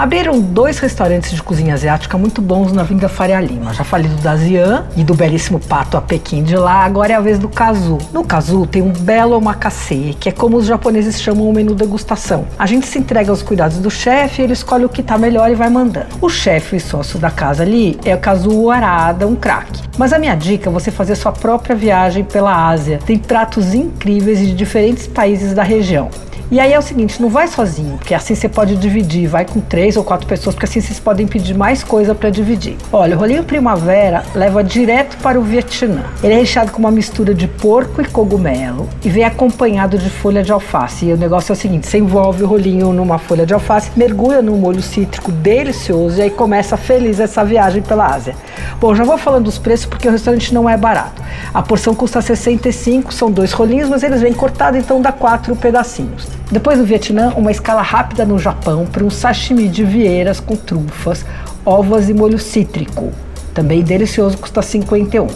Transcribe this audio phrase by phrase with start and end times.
[0.00, 3.74] Abriram dois restaurantes de cozinha asiática muito bons na Vinda Faria Lima.
[3.74, 7.20] Já falei do Dazian e do belíssimo pato a Pequim de lá, agora é a
[7.20, 7.98] vez do Kazu.
[8.10, 12.46] No Kazu tem um belo omakase, que é como os japoneses chamam o menu degustação.
[12.58, 15.54] A gente se entrega aos cuidados do chefe, ele escolhe o que tá melhor e
[15.54, 16.06] vai mandando.
[16.18, 19.82] O chefe e sócio da casa ali é o Kazu Arada, um craque.
[19.98, 23.00] Mas a minha dica é você fazer sua própria viagem pela Ásia.
[23.04, 26.08] Tem pratos incríveis de diferentes países da região.
[26.50, 29.60] E aí é o seguinte, não vai sozinho, porque assim você pode dividir, vai com
[29.60, 32.76] três ou quatro pessoas, porque assim vocês podem pedir mais coisa para dividir.
[32.92, 36.02] Olha, o rolinho primavera leva direto para o Vietnã.
[36.24, 40.42] Ele é recheado com uma mistura de porco e cogumelo e vem acompanhado de folha
[40.42, 41.06] de alface.
[41.06, 44.42] E o negócio é o seguinte, você envolve o rolinho numa folha de alface, mergulha
[44.42, 48.34] num molho cítrico delicioso e aí começa feliz essa viagem pela Ásia.
[48.78, 51.22] Bom, já vou falando dos preços porque o restaurante não é barato.
[51.52, 56.28] A porção custa 65, são dois rolinhos, mas eles vêm cortados, então dá quatro pedacinhos.
[56.50, 61.24] Depois do Vietnã, uma escala rápida no Japão para um sashimi de vieiras com trufas,
[61.64, 63.12] ovas e molho cítrico.
[63.54, 65.26] Também delicioso, custa 51.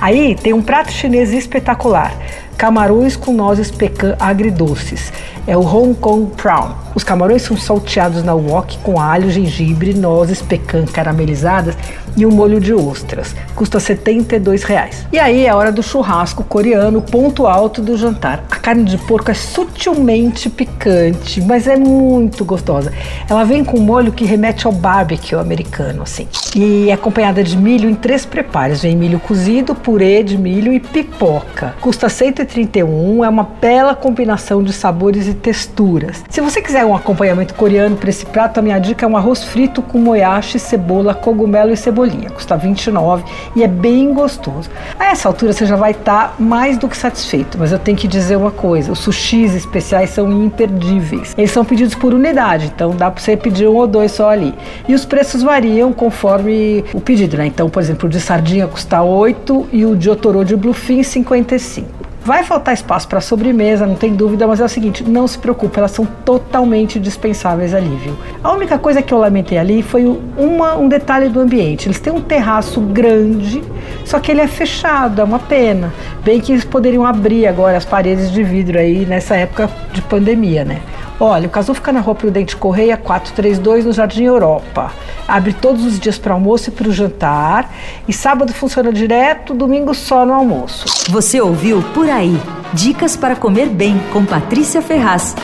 [0.00, 2.12] Aí tem um prato chinês espetacular,
[2.56, 5.12] camarões com nozes pecan agridoces.
[5.46, 6.70] É o Hong Kong Prawn.
[6.94, 11.76] Os camarões são salteados na wok com alho, gengibre, nozes pecan caramelizadas
[12.16, 13.34] e um molho de ostras.
[13.54, 15.06] Custa 72 reais.
[15.12, 18.44] E aí é a hora do churrasco coreano, ponto alto do jantar.
[18.50, 22.92] A carne de porco é sutilmente picante, mas é muito gostosa.
[23.28, 26.28] Ela vem com um molho que remete ao barbecue americano, assim.
[26.54, 28.82] E é acompanhada de milho em três preparos.
[28.82, 31.74] Vem milho cozido, purê de milho e pipoca.
[31.80, 32.08] Custa
[32.42, 36.24] 131, é uma bela combinação de sabores e texturas.
[36.28, 39.44] Se você quiser um acompanhamento coreano para esse prato, a minha dica é um arroz
[39.44, 42.30] frito com moyashi, cebola, cogumelo e cebolinha.
[42.30, 44.70] Custa 29 e é bem gostoso.
[44.98, 47.96] A essa altura você já vai estar tá mais do que satisfeito, mas eu tenho
[47.96, 51.34] que dizer uma coisa: os sushis especiais são imperdíveis.
[51.36, 54.54] Eles são pedidos por unidade, então dá para você pedir um ou dois só ali.
[54.88, 57.46] E os preços variam conforme o pedido, né?
[57.46, 62.01] Então, por exemplo, o de sardinha custa 8 e o de otorô de bluefin 55.
[62.24, 65.76] Vai faltar espaço para sobremesa, não tem dúvida, mas é o seguinte, não se preocupe,
[65.76, 68.16] elas são totalmente dispensáveis ali, viu?
[68.44, 70.06] A única coisa que eu lamentei ali foi
[70.36, 71.88] uma, um detalhe do ambiente.
[71.88, 73.60] Eles têm um terraço grande,
[74.04, 75.92] só que ele é fechado, é uma pena.
[76.22, 80.64] Bem que eles poderiam abrir agora as paredes de vidro aí nessa época de pandemia,
[80.64, 80.80] né?
[81.24, 84.92] Olha, o Casu fica na rua Prudente Correia 432, no Jardim Europa.
[85.28, 87.72] Abre todos os dias para almoço e para o jantar.
[88.08, 90.84] E sábado funciona direto, domingo só no almoço.
[91.12, 92.36] Você ouviu Por Aí.
[92.72, 95.36] Dicas para comer bem com Patrícia Ferraz.